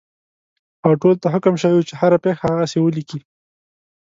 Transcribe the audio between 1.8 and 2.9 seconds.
چې هره پېښه هغسې